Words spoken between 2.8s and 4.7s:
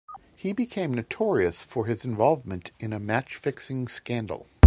a match-fixing scandal.